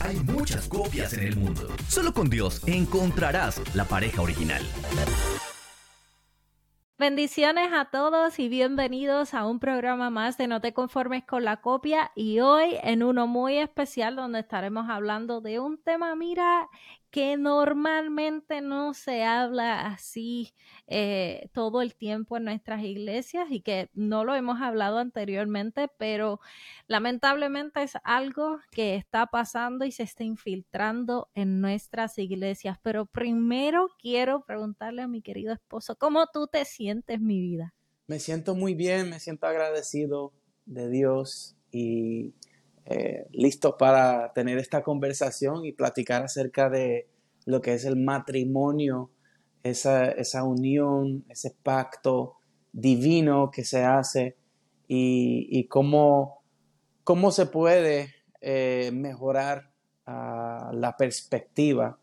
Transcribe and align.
Hay 0.00 0.16
muchas 0.16 0.68
copias 0.68 1.12
en 1.14 1.26
el 1.26 1.36
mundo. 1.36 1.68
Solo 1.88 2.12
con 2.12 2.28
Dios 2.28 2.62
encontrarás 2.66 3.62
la 3.74 3.84
pareja 3.84 4.22
original. 4.22 4.62
Bendiciones 6.98 7.72
a 7.74 7.86
todos 7.86 8.38
y 8.38 8.48
bienvenidos 8.48 9.34
a 9.34 9.46
un 9.46 9.60
programa 9.60 10.08
más 10.08 10.38
de 10.38 10.46
No 10.46 10.62
te 10.62 10.72
conformes 10.72 11.24
con 11.24 11.44
la 11.44 11.60
copia 11.60 12.10
y 12.14 12.40
hoy 12.40 12.76
en 12.82 13.02
uno 13.02 13.26
muy 13.26 13.58
especial 13.58 14.16
donde 14.16 14.40
estaremos 14.40 14.88
hablando 14.88 15.42
de 15.42 15.58
un 15.58 15.76
tema, 15.76 16.14
mira, 16.16 16.70
que 17.16 17.38
normalmente 17.38 18.60
no 18.60 18.92
se 18.92 19.24
habla 19.24 19.86
así 19.86 20.52
eh, 20.86 21.48
todo 21.54 21.80
el 21.80 21.94
tiempo 21.94 22.36
en 22.36 22.44
nuestras 22.44 22.82
iglesias 22.82 23.46
y 23.50 23.62
que 23.62 23.88
no 23.94 24.22
lo 24.26 24.34
hemos 24.34 24.60
hablado 24.60 24.98
anteriormente, 24.98 25.88
pero 25.96 26.40
lamentablemente 26.88 27.82
es 27.82 27.94
algo 28.04 28.58
que 28.70 28.96
está 28.96 29.28
pasando 29.28 29.86
y 29.86 29.92
se 29.92 30.02
está 30.02 30.24
infiltrando 30.24 31.30
en 31.34 31.62
nuestras 31.62 32.18
iglesias. 32.18 32.76
Pero 32.82 33.06
primero 33.06 33.88
quiero 33.98 34.44
preguntarle 34.44 35.00
a 35.00 35.08
mi 35.08 35.22
querido 35.22 35.54
esposo, 35.54 35.96
¿cómo 35.96 36.26
tú 36.26 36.48
te 36.48 36.66
sientes, 36.66 37.18
mi 37.18 37.40
vida? 37.40 37.72
Me 38.08 38.18
siento 38.18 38.54
muy 38.54 38.74
bien, 38.74 39.08
me 39.08 39.20
siento 39.20 39.46
agradecido 39.46 40.34
de 40.66 40.90
Dios 40.90 41.56
y 41.72 42.34
eh, 42.88 43.26
listo 43.32 43.76
para 43.76 44.32
tener 44.32 44.58
esta 44.58 44.82
conversación 44.84 45.64
y 45.64 45.72
platicar 45.72 46.22
acerca 46.22 46.70
de 46.70 47.08
lo 47.44 47.60
que 47.60 47.74
es 47.74 47.84
el 47.84 47.96
matrimonio, 47.96 49.10
esa, 49.64 50.44
unión, 50.44 51.24
ese 51.28 51.56
pacto 51.62 52.36
divino 52.72 53.50
que 53.50 53.64
se 53.64 53.82
hace 53.82 54.36
y, 54.86 55.66
cómo, 55.66 56.42
cómo, 57.02 57.32
se 57.32 57.46
puede 57.46 58.14
eh, 58.40 58.90
mejorar 58.92 59.72
ah, 60.06 60.70
la 60.72 60.96
perspectiva 60.96 61.98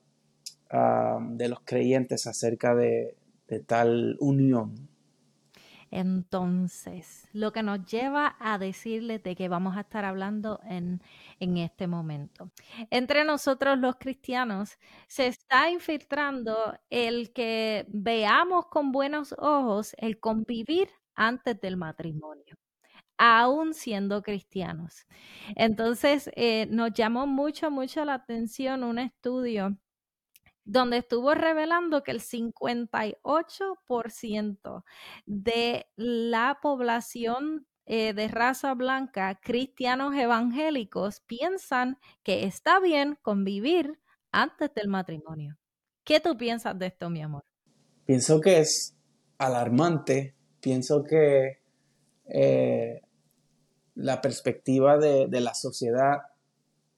ah, 0.69 1.19
de 1.21 1.47
los 1.47 1.61
creyentes 1.63 2.27
acerca 2.27 2.75
de 2.75 3.15
tal 3.65 4.17
unión. 4.19 4.92
Entonces, 5.95 7.29
lo 7.33 7.51
que 7.51 7.61
nos 7.61 7.85
lleva 7.85 8.35
a 8.39 8.57
decirles 8.57 9.21
de 9.21 9.35
que 9.35 9.47
vamos 9.47 9.77
a 9.77 9.81
estar 9.81 10.05
hablando 10.05 10.59
en, 10.63 11.03
en 11.39 11.57
este 11.57 11.85
momento. 11.85 12.49
Entre 12.89 13.23
nosotros 13.23 13.77
los 13.77 13.97
cristianos 13.97 14.79
se 15.07 15.27
está 15.27 15.69
infiltrando 15.69 16.73
el 16.89 17.31
que 17.31 17.85
veamos 17.89 18.65
con 18.71 18.91
buenos 18.91 19.35
ojos 19.37 19.93
el 19.99 20.19
convivir 20.19 20.89
antes 21.13 21.61
del 21.61 21.77
matrimonio 21.77 22.55
aún 23.19 23.75
siendo 23.75 24.23
cristianos. 24.23 25.05
Entonces, 25.55 26.29
eh, 26.35 26.67
nos 26.71 26.91
llamó 26.93 27.27
mucho, 27.27 27.69
mucho 27.69 28.03
la 28.03 28.15
atención 28.15 28.83
un 28.83 28.97
estudio 28.97 29.77
donde 30.65 30.97
estuvo 30.97 31.33
revelando 31.33 32.03
que 32.03 32.11
el 32.11 32.21
58% 32.21 34.83
de 35.25 35.87
la 35.95 36.59
población 36.61 37.65
eh, 37.85 38.13
de 38.13 38.29
raza 38.29 38.73
blanca, 38.73 39.37
cristianos 39.41 40.15
evangélicos, 40.15 41.19
piensan 41.21 41.97
que 42.23 42.45
está 42.45 42.79
bien 42.79 43.17
convivir 43.21 43.99
antes 44.31 44.73
del 44.73 44.87
matrimonio. 44.87 45.57
¿Qué 46.05 46.21
tú 46.21 46.37
piensas 46.37 46.79
de 46.79 46.87
esto, 46.87 47.09
mi 47.09 47.21
amor? 47.21 47.43
Pienso 48.05 48.39
que 48.39 48.59
es 48.59 48.95
alarmante, 49.37 50.35
pienso 50.61 51.03
que 51.03 51.59
eh, 52.25 53.01
la 53.95 54.21
perspectiva 54.21 54.97
de, 54.97 55.27
de 55.27 55.41
la 55.41 55.53
sociedad 55.53 56.21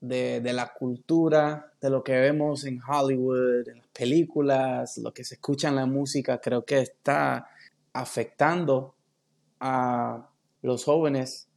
de, 0.08 0.54
la 0.54 0.74
cultura, 0.74 1.74
de 1.82 1.90
lo 1.90 2.04
que 2.04 2.14
vemos 2.14 2.66
en 2.66 2.80
Hollywood, 2.82 3.68
en 3.68 3.78
las 3.80 3.88
películas, 3.88 4.98
lo 4.98 5.14
que 5.14 5.24
se 5.24 5.36
escucha 5.36 5.70
en 5.70 5.76
la 5.76 5.86
música, 5.86 6.40
creo 6.40 6.66
que 6.66 6.80
está 6.80 7.48
afectando 7.94 8.96
a 9.60 10.30
los 10.62 10.84
jóvenes. 10.84 11.50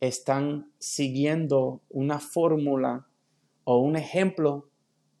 Están 0.00 0.72
siguiendo 0.78 1.80
una 1.88 2.18
fórmula 2.18 3.06
o 3.64 3.78
un 3.78 3.96
ejemplo 3.96 4.68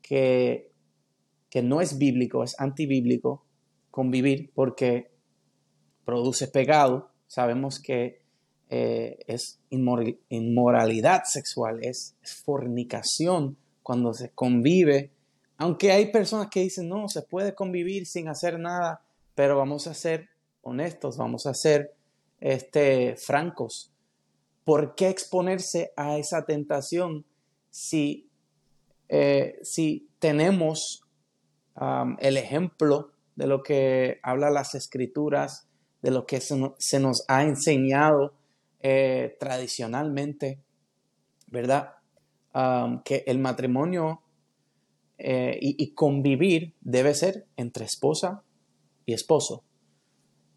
que, 0.02 0.72
que 1.48 1.62
no 1.62 1.80
es 1.80 1.96
bíblico, 1.98 2.42
es 2.44 2.58
antibíblico, 2.60 3.44
convivir, 3.90 4.50
porque 4.54 5.12
produce 6.04 6.48
pecado. 6.48 7.10
Sabemos 7.26 7.80
que 7.80 8.23
eh, 8.76 9.18
es 9.28 9.60
inmoralidad 9.70 11.22
sexual, 11.26 11.78
es, 11.84 12.16
fornicación 12.44 13.56
cuando 13.84 14.12
se 14.12 14.30
convive. 14.30 15.12
Aunque 15.58 15.92
hay 15.92 16.10
personas 16.10 16.48
que 16.50 16.62
dicen, 16.62 16.88
no, 16.88 17.08
se 17.08 17.22
puede 17.22 17.54
convivir 17.54 18.04
sin 18.04 18.26
hacer 18.26 18.58
nada, 18.58 19.04
pero 19.36 19.56
vamos 19.56 19.86
a 19.86 19.94
ser 19.94 20.28
honestos, 20.62 21.16
vamos 21.18 21.46
a 21.46 21.54
ser 21.54 21.94
este, 22.40 23.14
francos. 23.14 23.92
¿Por 24.64 24.96
qué 24.96 25.08
exponerse 25.08 25.92
a 25.96 26.18
esa 26.18 26.44
tentación 26.44 27.24
si, 27.70 28.28
eh, 29.08 29.60
si 29.62 30.08
tenemos 30.18 31.02
el 32.18 32.36
ejemplo 32.36 33.12
de 33.36 33.46
lo 33.46 33.62
que 33.62 34.18
habla 34.24 34.50
las 34.50 34.74
escrituras, 34.74 35.68
de 36.02 36.10
lo 36.10 36.26
que 36.26 36.40
se 36.40 37.00
nos 37.00 37.24
ha 37.28 37.44
enseñado 37.44 38.32
eh, 38.86 39.38
tradicionalmente, 39.40 40.60
¿verdad? 41.46 41.94
que 43.04 43.24
el 43.26 43.38
matrimonio 43.40 44.22
eh, 45.16 45.58
y, 45.60 45.92
convivir 45.94 46.74
debe 46.82 47.14
ser 47.14 47.46
entre 47.56 47.86
esposa 47.86 48.44
y 49.06 49.14
esposo. 49.14 49.64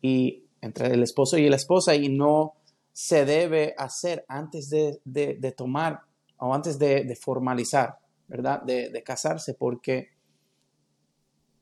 Y 0.01 0.43
entre 0.59 0.87
el 0.87 1.03
esposo 1.03 1.37
y 1.37 1.49
la 1.49 1.55
esposa 1.55 1.95
y 1.95 2.09
no 2.09 2.55
se 2.91 3.23
debe 3.23 3.73
hacer 3.77 4.25
antes 4.27 4.69
de, 4.69 5.53
tomar 5.55 6.01
o 6.37 6.53
antes 6.53 6.77
de, 6.77 7.17
formalizar, 7.19 7.97
¿verdad? 8.27 8.61
De, 8.61 9.01
casarse 9.03 9.53
porque 9.53 10.09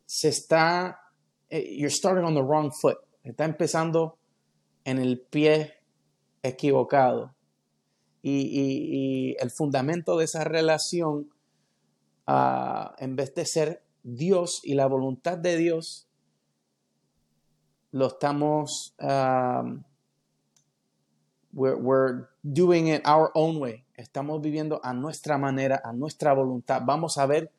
se 0.08 0.30
está, 0.30 1.00
eh, 1.50 1.78
you're 1.78 1.92
starting 1.92 2.26
on 2.26 2.34
the 2.34 2.42
wrong 2.42 2.72
foot. 2.74 2.98
Está 3.24 3.46
empezando 3.46 4.18
en 4.84 4.98
el 4.98 5.22
pie 5.22 5.85
equivocado. 6.48 7.34
Y, 8.22 9.36
el 9.40 9.52
fundamento 9.52 10.18
de 10.18 10.26
esa 10.26 10.44
relación, 10.44 11.30
ah, 12.26 12.96
en 12.98 13.16
vez 13.16 13.36
de 13.36 13.46
ser 13.46 13.84
Dios 14.04 14.62
y 14.64 14.74
la 14.74 14.88
voluntad 14.88 15.38
de 15.38 15.58
Dios, 15.58 16.08
lo 17.96 18.08
estamos, 18.08 18.94
um, 19.00 19.84
we're, 21.54 22.28
doing 22.44 22.88
it 22.88 23.02
our 23.08 23.32
own 23.34 23.62
way. 23.62 23.86
Estamos 23.96 24.42
viviendo 24.42 24.82
a 24.84 24.94
nuestra 24.94 25.38
manera, 25.38 25.82
a 25.84 25.94
nuestra 25.94 26.34
voluntad. 26.34 26.82
Vamos 26.84 27.18
a 27.18 27.26
ver 27.26 27.52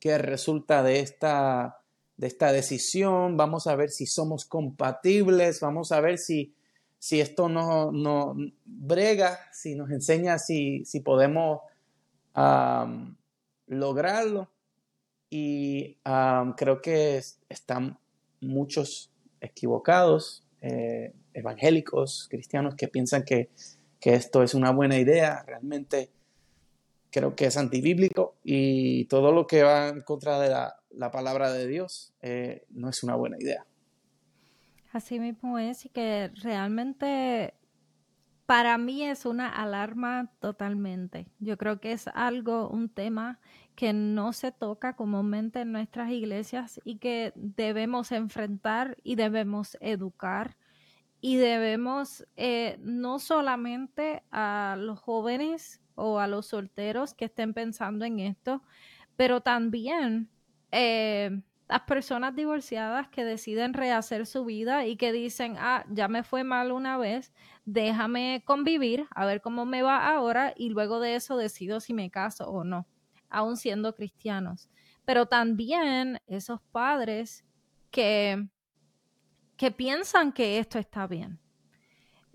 qué 0.00 0.18
resulta 0.18 0.82
de 0.82 1.00
esta, 1.00 1.78
de 2.16 2.26
esta 2.26 2.52
decisión. 2.52 3.36
Vamos 3.36 3.68
a 3.68 3.76
ver 3.76 3.90
si 3.90 4.06
somos 4.06 4.44
compatibles. 4.44 5.60
Vamos 5.60 5.92
a 5.92 6.00
ver 6.00 6.18
si 6.18 6.52
si 6.98 7.20
esto 7.20 7.48
no, 7.48 7.92
no 7.92 8.34
brega, 8.64 9.38
si 9.52 9.74
nos 9.74 9.90
enseña 9.90 10.38
si, 10.38 10.84
si 10.84 11.00
podemos 11.00 11.60
lograrlo. 13.66 14.50
Y 15.30 15.98
creo 16.56 16.80
que 16.80 17.20
están 17.48 17.98
muchos 18.40 19.10
equivocados, 19.40 20.44
eh, 20.60 21.12
evangélicos, 21.34 22.28
cristianos, 22.30 22.74
que 22.74 22.88
piensan 22.88 23.24
que, 23.24 23.50
esto 24.00 24.44
es 24.44 24.54
una 24.54 24.70
buena 24.70 25.00
idea. 25.00 25.42
Realmente 25.44 26.10
creo 27.10 27.34
que 27.34 27.46
es 27.46 27.56
antibíblico 27.56 28.36
y 28.44 29.06
todo 29.06 29.32
lo 29.32 29.48
que 29.48 29.64
va 29.64 29.88
en 29.88 30.02
contra 30.02 30.38
de 30.38 30.48
la, 30.48 31.10
palabra 31.10 31.52
de 31.52 31.66
Dios 31.66 32.12
eh, 32.22 32.64
no 32.70 32.88
es 32.88 33.02
una 33.02 33.16
buena 33.16 33.36
idea. 33.36 33.66
Así 34.96 35.20
mismo 35.20 35.58
es 35.58 35.84
y 35.84 35.90
que 35.90 36.32
realmente 36.36 37.52
para 38.46 38.78
mí 38.78 39.02
es 39.02 39.26
una 39.26 39.46
alarma 39.46 40.32
totalmente. 40.40 41.26
Yo 41.38 41.58
creo 41.58 41.80
que 41.82 41.92
es 41.92 42.08
algo, 42.08 42.70
un 42.70 42.88
tema 42.88 43.38
que 43.74 43.92
no 43.92 44.32
se 44.32 44.52
toca 44.52 44.96
comúnmente 44.96 45.60
en 45.60 45.72
nuestras 45.72 46.10
iglesias 46.10 46.80
y 46.82 46.96
que 46.96 47.34
debemos 47.36 48.10
enfrentar 48.10 48.96
y 49.02 49.16
debemos 49.16 49.76
educar 49.80 50.56
y 51.20 51.36
debemos 51.36 52.26
eh, 52.36 52.78
no 52.80 53.18
solamente 53.18 54.22
a 54.30 54.76
los 54.78 54.98
jóvenes 54.98 55.82
o 55.94 56.20
a 56.20 56.26
los 56.26 56.46
solteros 56.46 57.12
que 57.12 57.26
estén 57.26 57.52
pensando 57.52 58.06
en 58.06 58.18
esto, 58.20 58.62
pero 59.14 59.42
también 59.42 60.30
eh, 60.72 61.42
las 61.68 61.80
personas 61.82 62.34
divorciadas 62.36 63.08
que 63.08 63.24
deciden 63.24 63.74
rehacer 63.74 64.26
su 64.26 64.44
vida 64.44 64.86
y 64.86 64.96
que 64.96 65.12
dicen, 65.12 65.56
ah, 65.58 65.84
ya 65.90 66.06
me 66.06 66.22
fue 66.22 66.44
mal 66.44 66.70
una 66.70 66.96
vez, 66.96 67.32
déjame 67.64 68.42
convivir, 68.46 69.06
a 69.10 69.26
ver 69.26 69.40
cómo 69.40 69.66
me 69.66 69.82
va 69.82 70.08
ahora 70.08 70.54
y 70.56 70.68
luego 70.68 71.00
de 71.00 71.16
eso 71.16 71.36
decido 71.36 71.80
si 71.80 71.92
me 71.92 72.10
caso 72.10 72.48
o 72.48 72.62
no, 72.62 72.86
aún 73.28 73.56
siendo 73.56 73.94
cristianos. 73.94 74.68
Pero 75.04 75.26
también 75.26 76.20
esos 76.26 76.60
padres 76.70 77.44
que, 77.90 78.48
que 79.56 79.70
piensan 79.72 80.32
que 80.32 80.58
esto 80.58 80.78
está 80.78 81.06
bien. 81.06 81.40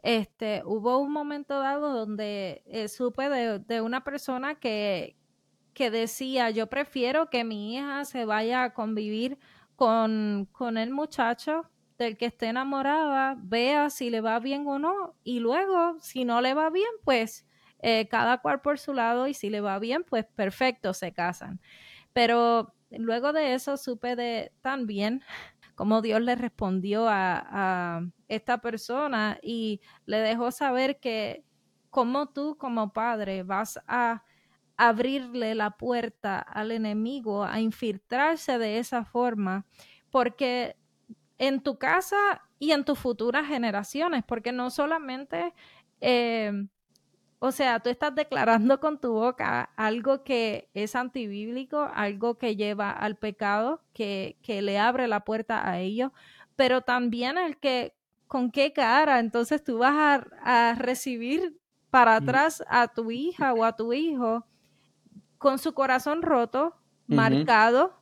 Este, 0.04 0.64
hubo 0.66 0.98
un 0.98 1.12
momento 1.14 1.60
dado 1.60 1.94
donde 1.94 2.64
eh, 2.66 2.88
supe 2.88 3.30
de, 3.30 3.60
de 3.60 3.82
una 3.82 4.04
persona 4.04 4.56
que, 4.56 5.16
que 5.74 5.92
decía, 5.92 6.50
yo 6.50 6.68
prefiero 6.68 7.30
que 7.30 7.44
mi 7.44 7.76
hija 7.76 8.06
se 8.06 8.26
vaya 8.26 8.64
a 8.64 8.74
convivir 8.74 9.40
con, 9.76 10.48
con 10.52 10.78
el 10.78 10.92
muchacho 10.92 11.70
del 11.98 12.18
que 12.18 12.26
esté 12.28 12.48
enamorada, 12.48 13.36
vea 13.40 13.90
si 13.90 14.10
le 14.10 14.22
va 14.22 14.40
bien 14.40 14.68
o 14.68 14.80
no, 14.80 15.16
y 15.24 15.40
luego, 15.40 15.98
si 16.00 16.26
no 16.26 16.42
le 16.42 16.54
va 16.54 16.70
bien, 16.70 16.90
pues 17.04 17.46
eh, 17.80 18.08
cada 18.10 18.40
cual 18.40 18.62
por 18.62 18.80
su 18.80 18.94
lado, 18.94 19.28
y 19.28 19.34
si 19.34 19.50
le 19.50 19.62
va 19.62 19.80
bien, 19.80 20.04
pues 20.04 20.26
perfecto, 20.26 20.94
se 20.94 21.14
casan. 21.14 21.62
Pero 22.14 22.74
luego 22.90 23.34
de 23.34 23.54
eso 23.54 23.78
supe 23.78 24.16
de 24.16 24.52
también 24.62 25.24
cómo 25.76 26.02
Dios 26.02 26.22
le 26.22 26.36
respondió 26.36 27.08
a, 27.08 27.98
a 27.98 28.02
esta 28.28 28.60
persona 28.62 29.40
y 29.42 29.82
le 30.06 30.18
dejó 30.20 30.52
saber 30.52 31.00
que 31.00 31.46
como 31.90 32.30
tú 32.30 32.58
como 32.58 32.94
padre 32.94 33.44
vas 33.44 33.80
a 33.88 34.24
abrirle 34.82 35.54
la 35.54 35.70
puerta 35.78 36.40
al 36.40 36.72
enemigo 36.72 37.44
a 37.44 37.60
infiltrarse 37.60 38.58
de 38.58 38.80
esa 38.80 39.06
forma, 39.06 39.68
porque 40.10 40.76
en 41.38 41.62
tu 41.62 41.78
casa 41.78 42.42
y 42.58 42.72
en 42.72 42.84
tus 42.84 42.98
futuras 42.98 43.48
generaciones, 43.48 44.24
porque 44.26 44.52
no 44.52 44.72
solamente, 44.72 45.54
eh, 46.02 46.68
o 47.38 47.52
sea, 47.52 47.80
tú 47.80 47.92
estás 47.92 48.16
declarando 48.16 48.80
con 48.80 49.00
tu 49.00 49.14
boca 49.14 49.70
algo 49.76 50.24
que 50.24 50.68
es 50.74 50.96
antibíblico, 50.96 51.88
algo 51.94 52.40
que 52.40 52.56
lleva 52.56 52.90
al 52.90 53.18
pecado, 53.18 53.84
que, 53.94 54.40
que 54.42 54.64
le 54.64 54.80
abre 54.80 55.08
la 55.08 55.24
puerta 55.24 55.70
a 55.70 55.80
ello, 55.80 56.12
pero 56.56 56.82
también 56.82 57.38
el 57.38 57.58
que 57.60 57.94
con 58.26 58.50
qué 58.50 58.74
cara 58.74 59.20
entonces 59.20 59.64
tú 59.64 59.78
vas 59.78 60.26
a, 60.44 60.72
a 60.72 60.74
recibir 60.74 61.60
para 61.92 62.16
atrás 62.16 62.64
a 62.68 62.88
tu 62.88 63.12
hija 63.12 63.54
o 63.54 63.64
a 63.64 63.76
tu 63.76 63.94
hijo 63.94 64.48
con 65.42 65.58
su 65.58 65.74
corazón 65.74 66.22
roto, 66.22 66.76
marcado, 67.08 68.00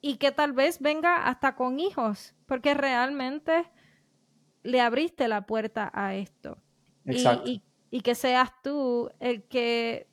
y 0.00 0.16
que 0.16 0.32
tal 0.32 0.52
vez 0.52 0.80
venga 0.80 1.28
hasta 1.28 1.54
con 1.54 1.78
hijos, 1.78 2.34
porque 2.44 2.74
realmente 2.74 3.70
le 4.64 4.80
abriste 4.80 5.28
la 5.28 5.46
puerta 5.46 5.92
a 5.94 6.16
esto. 6.16 6.58
Y, 7.44 8.00
que 8.00 8.16
seas 8.16 8.50
tú 8.64 9.10
el 9.20 9.44
que 9.44 10.08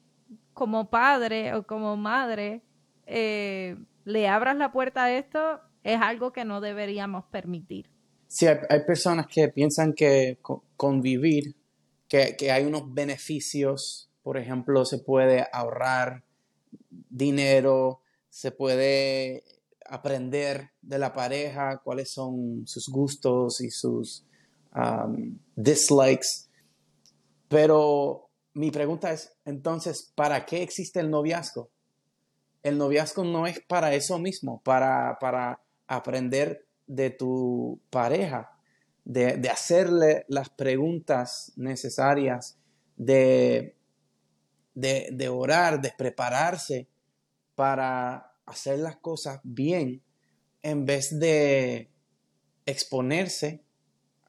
como 0.54 0.92
padre 0.92 1.56
o 1.56 1.66
como 1.66 1.98
madre 1.98 2.62
eh, 3.08 3.76
le 4.06 4.28
abras 4.28 4.56
la 4.56 4.72
puerta 4.72 5.06
a 5.06 5.12
esto, 5.12 5.60
es 5.84 6.00
algo 6.00 6.32
que 6.32 6.46
no 6.46 6.62
deberíamos 6.62 7.26
permitir. 7.26 7.90
Sí, 8.28 8.46
hay, 8.46 8.86
personas 8.86 9.26
que 9.26 9.50
piensan 9.50 9.94
que 9.94 10.38
convivir, 10.78 11.56
que, 12.08 12.36
que, 12.38 12.52
hay 12.52 12.64
unos 12.64 12.94
beneficios, 12.94 14.12
por 14.22 14.38
ejemplo, 14.38 14.86
se 14.86 15.00
puede 15.00 15.48
ahorrar 15.52 16.24
dinero, 17.10 18.02
se 18.30 18.52
puede 18.52 19.44
aprender 19.86 20.72
de 20.82 20.98
la 20.98 21.14
pareja 21.14 21.78
cuáles 21.84 22.12
son 22.12 22.64
sus 22.66 22.88
gustos 22.90 23.62
y 23.62 23.70
sus 23.70 24.26
dislikes. 25.56 26.50
Pero 27.48 28.30
mi 28.54 28.72
pregunta 28.72 29.12
es, 29.12 29.32
entonces, 29.46 30.12
¿para 30.16 30.46
qué 30.46 30.64
existe 30.64 31.00
el 31.00 31.10
noviazgo? 31.10 31.70
El 32.64 32.78
noviazgo 32.78 33.24
no 33.24 33.46
es 33.46 33.60
para 33.60 33.94
eso 33.94 34.18
mismo, 34.18 34.62
para, 34.64 35.18
para 35.20 35.62
aprender 35.88 36.66
de 36.88 37.10
tu 37.10 37.80
pareja, 37.90 38.58
de, 39.06 39.38
de 39.38 39.50
hacerle 39.50 40.26
las 40.28 40.50
preguntas 40.50 41.52
necesarias, 41.56 42.58
de 42.96 43.76
de, 44.74 45.30
orar, 45.30 45.82
de 45.82 45.94
prepararse 45.98 46.88
para 47.56 48.34
hacer 48.46 48.80
las 48.80 48.98
cosas 48.98 49.40
bien 49.44 50.02
en 50.62 50.86
vez 50.86 51.20
de 51.20 51.90
exponerse 52.66 53.64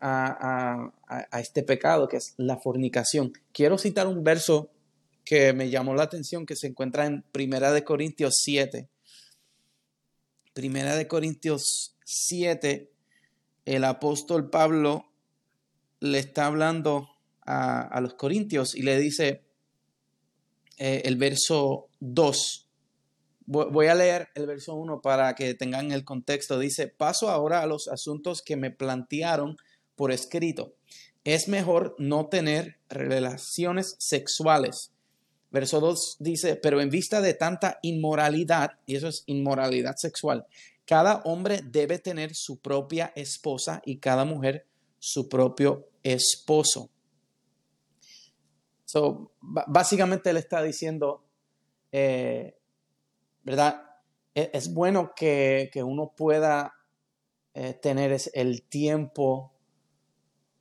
a, 0.01 0.93
este 1.41 1.63
pecado 1.63 2.09
que 2.09 2.19
es 2.19 2.35
la 2.37 2.59
fornicación. 2.59 3.33
Quiero 3.53 3.79
citar 3.79 4.07
un 4.07 4.23
verso 4.23 4.71
que 5.25 5.55
me 5.55 5.71
llamó 5.71 5.95
la 5.95 6.03
atención 6.03 6.45
que 6.45 6.57
se 6.57 6.67
encuentra 6.67 7.07
en 7.07 7.23
Primera 7.33 7.73
de 7.73 7.85
Corintios 7.85 8.35
7. 8.43 8.89
Primera 10.53 10.97
de 10.97 11.09
Corintios 11.09 11.97
7, 12.05 12.91
el 13.65 13.85
apóstol 13.85 14.51
Pablo 14.51 15.07
le 16.01 16.19
está 16.19 16.47
hablando 16.47 17.09
a, 17.47 17.81
a 17.81 18.01
los 18.03 18.15
corintios 18.15 18.75
y 18.75 18.83
le 18.83 18.99
dice, 18.99 19.44
eh, 20.79 21.03
el 21.05 21.17
verso 21.17 21.89
2. 22.01 22.69
Voy 23.47 23.87
a 23.87 23.95
leer 23.95 24.29
el 24.35 24.47
verso 24.47 24.75
1 24.75 25.03
para 25.03 25.35
que 25.35 25.55
tengan 25.55 25.93
el 25.93 26.05
contexto. 26.05 26.59
Dice, 26.59 26.89
paso 26.89 27.29
ahora 27.29 27.61
a 27.61 27.67
los 27.67 27.89
asuntos 27.89 28.41
que 28.41 28.57
me 28.57 28.71
plantearon 28.71 29.57
por 29.97 30.13
escrito. 30.13 30.75
Es 31.25 31.49
mejor 31.49 31.95
no 31.99 32.27
tener 32.29 32.79
relaciones 32.89 33.97
sexuales. 33.99 34.93
Verso 35.51 35.81
2 35.81 36.17
dice, 36.21 36.57
pero 36.57 36.81
en 36.81 36.91
vista 36.91 37.21
de 37.21 37.35
tanta 37.35 37.79
inmoralidad, 37.83 38.73
y 38.87 38.97
eso 38.97 39.09
es 39.09 39.23
inmoralidad 39.27 39.97
sexual, 39.97 40.47
cada 40.87 41.23
hombre 41.25 41.61
debe 41.65 41.99
tener 41.99 42.35
su 42.35 42.59
propia 42.59 43.13
esposa 43.15 43.81
y 43.85 43.99
cada 43.99 44.25
mujer 44.25 44.67
su 44.99 45.29
propio 45.29 45.87
esposo 46.03 46.91
básicamente 49.41 50.31
él 50.31 50.37
está 50.37 50.63
diciendo, 50.63 51.25
eh, 51.93 52.57
¿verdad? 53.43 53.83
E, 54.35 54.51
es, 54.53 54.73
bueno 54.73 55.13
que, 55.15 55.71
uno 55.85 56.15
pueda 56.17 56.75
eh, 57.55 57.75
tener 57.75 58.17
el 58.35 58.63
tiempo 58.63 59.53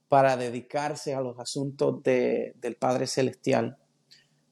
para 0.08 0.38
dedicarse 0.38 1.16
a 1.16 1.22
los 1.22 1.40
asuntos 1.40 2.04
del 2.04 2.78
Padre 2.80 3.08
Celestial, 3.08 3.78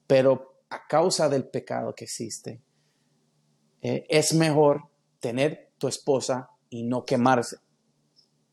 pero 0.06 0.60
a 0.70 0.86
causa 0.88 1.28
del 1.28 1.48
pecado 1.48 1.94
que 1.94 2.04
existe, 2.04 2.60
eh, 3.80 4.06
es 4.08 4.34
mejor 4.34 4.88
tener 5.20 5.72
tu 5.78 5.86
esposa 5.86 6.50
y 6.68 6.82
no 6.82 7.04
quemarse 7.04 7.58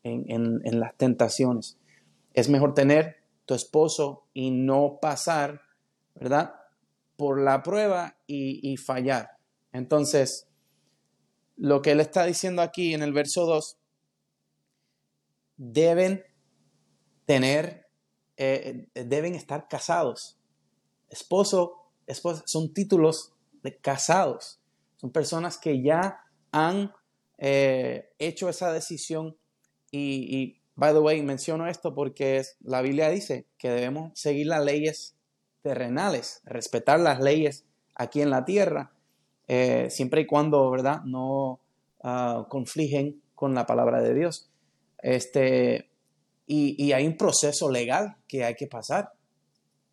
en, 0.03 0.61
en 0.63 0.79
las 0.79 0.95
tentaciones. 0.95 1.79
Es 2.33 2.47
mejor 2.47 2.73
tener 2.73 3.18
tu 3.49 3.55
esposo 3.55 4.27
y 4.31 4.51
no 4.51 4.99
pasar, 5.01 5.63
¿verdad? 6.13 6.53
Por 7.15 7.41
la 7.41 7.63
prueba 7.63 8.15
y, 8.27 8.77
fallar. 8.77 9.39
Entonces, 9.71 10.47
lo 11.57 11.81
que 11.81 11.93
él 11.93 11.99
está 11.99 12.25
diciendo 12.25 12.61
aquí 12.61 12.93
en 12.93 13.01
el 13.01 13.11
verso 13.11 13.47
2, 13.47 13.79
deben 15.57 16.23
tener, 17.25 17.87
eh, 18.37 18.87
deben 18.93 19.33
estar 19.33 19.67
casados. 19.67 20.37
Esposo, 21.07 21.91
esposa, 22.05 22.43
son 22.45 22.71
títulos 22.71 23.33
de 23.63 23.75
casados. 23.79 24.61
Son 24.97 25.11
personas 25.11 25.57
que 25.57 25.81
ya 25.81 26.19
han 26.51 26.93
eh, 27.39 28.13
hecho 28.19 28.47
esa 28.47 28.71
decisión 28.71 29.39
y, 29.89 30.58
By 30.79 30.93
the 30.93 30.99
way, 30.99 31.21
menciono 31.23 31.67
esto 31.67 31.93
porque 31.93 32.41
la 32.61 32.81
Biblia 32.81 33.09
dice 33.09 33.45
que 33.57 33.69
debemos 33.69 34.17
seguir 34.17 34.47
las 34.47 34.63
leyes 34.63 35.13
terrenales, 35.61 36.41
respetar 36.45 37.01
las 37.01 37.19
leyes 37.19 37.65
aquí 37.95 38.21
en 38.21 38.29
la 38.29 38.45
tierra, 38.45 38.93
eh, 39.49 39.89
siempre 39.89 40.21
y 40.21 40.25
cuando, 40.25 40.71
¿verdad?, 40.71 41.01
no 41.03 41.59
uh, 42.01 42.47
confligen 42.47 43.21
con 43.35 43.53
la 43.53 43.65
palabra 43.65 44.01
de 44.01 44.13
Dios. 44.13 44.49
Este, 44.99 45.89
y, 46.47 46.93
hay 46.93 47.05
un 47.05 47.17
proceso 47.17 47.69
legal 47.69 48.15
que 48.25 48.45
hay 48.45 48.55
que 48.55 48.67
pasar. 48.67 49.11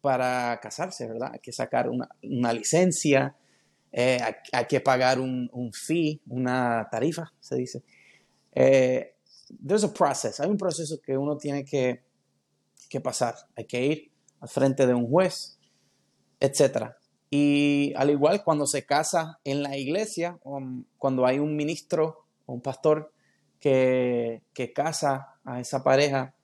para 0.01 0.61
casarse, 0.63 1.09
¿verdad? 1.09 1.31
Hay 1.33 1.41
que 1.41 1.51
sacar 1.51 1.89
una, 1.89 2.09
una 2.23 2.53
licencia, 2.53 3.35
eh, 3.91 4.21
hay, 4.53 4.67
que 4.67 4.81
pagar 4.81 5.19
un, 5.19 5.51
un, 5.53 5.73
fee, 5.73 6.21
una 6.29 6.87
tarifa, 6.93 7.33
se 7.41 7.57
dice. 7.57 7.83
Eh, 8.55 9.16
there's 9.49 9.85
a 9.85 9.93
process, 9.93 10.41
hay 10.41 10.49
un 10.49 10.57
proceso 10.57 11.01
que 11.01 11.17
uno 11.17 11.37
tiene 11.37 11.65
que, 11.65 12.05
que 12.89 13.01
pasar. 13.01 13.35
Hay 13.57 13.67
que 13.67 13.85
ir 13.85 14.13
al 14.41 14.49
frente 14.49 14.87
de 14.87 14.95
un 14.95 15.09
juez, 15.09 15.59
etc. 16.41 16.93
Y 17.31 17.93
al 17.97 18.11
igual 18.11 18.45
cuando 18.45 18.67
se 18.67 18.85
casa 18.85 19.41
en 19.45 19.63
la 19.63 19.77
iglesia, 19.77 20.39
cuando 20.99 21.27
hay 21.27 21.39
un 21.39 21.57
ministro 21.57 22.27
o 22.47 22.55
un 22.55 22.61
pastor 22.61 23.13
que, 23.61 24.43
que 24.53 24.73
casa 24.73 25.39
a 25.45 25.61
esa 25.61 25.83
pareja, 25.83 26.35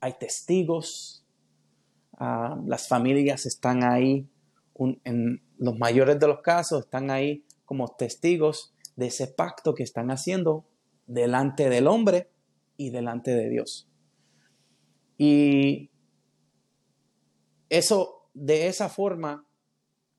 hay 0.00 0.14
testigos, 0.18 1.24
ah, 2.18 2.60
las 2.66 2.88
familias 2.88 3.46
están 3.46 3.84
ahí, 3.84 4.28
en 5.04 5.40
los 5.56 5.78
mayores 5.78 6.18
de 6.18 6.26
los 6.26 6.40
casos 6.40 6.84
están 6.84 7.10
ahí 7.10 7.44
como 7.64 7.88
testigos 7.88 8.74
de 8.96 9.06
ese 9.06 9.28
pacto 9.28 9.74
que 9.74 9.82
están 9.82 10.10
haciendo 10.10 10.64
delante 11.06 11.68
del 11.68 11.86
hombre 11.86 12.28
y 12.76 12.90
delante 12.90 13.34
de 13.34 13.48
Dios. 13.48 13.88
Y 15.16 15.90
eso, 17.68 18.28
de 18.34 18.66
esa 18.66 18.88
forma, 18.88 19.46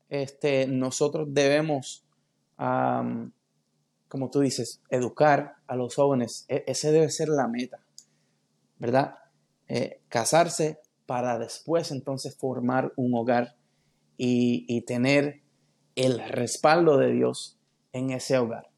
este, 0.09 0.67
nosotros 0.67 1.27
debemos, 1.31 2.05
como 2.57 4.29
tú 4.29 4.39
dices, 4.39 4.81
educar 4.89 5.55
a 5.67 5.75
los 5.75 5.95
jóvenes. 5.95 6.45
E, 6.47 6.63
ese 6.67 6.91
debe 6.91 7.09
ser 7.09 7.29
la 7.29 7.47
meta, 7.47 7.79
¿verdad? 8.77 9.15
Eh, 9.67 10.01
casarse 10.09 10.79
para 11.05 11.37
después 11.37 11.91
entonces 11.91 12.35
formar 12.35 12.93
un 12.95 13.13
hogar 13.13 13.55
y, 14.17 14.65
y 14.67 14.81
tener 14.81 15.41
el 15.95 16.19
respaldo 16.19 16.97
de 16.97 17.11
Dios 17.11 17.57
en 17.91 18.11
ese 18.11 18.37
hogar. 18.37 18.69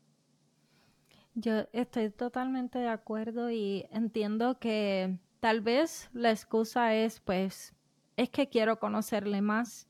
Yo 1.40 1.68
estoy 1.72 2.10
totalmente 2.10 2.80
de 2.80 2.88
acuerdo 2.88 3.52
y 3.52 3.86
entiendo 3.92 4.58
que 4.58 5.20
tal 5.40 5.62
vez 5.62 6.10
la 6.12 6.32
excusa 6.32 6.96
es 6.96 7.20
pues 7.20 7.76
es 8.16 8.32
que 8.32 8.50
quiero 8.50 8.80
conocerle 8.80 9.42
más. 9.42 9.88